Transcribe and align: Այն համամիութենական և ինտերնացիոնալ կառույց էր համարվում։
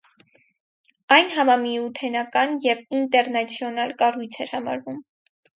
Այն 1.17 1.29
համամիութենական 1.33 2.57
և 2.65 2.83
ինտերնացիոնալ 3.03 3.97
կառույց 4.03 4.43
էր 4.47 4.55
համարվում։ 4.59 5.03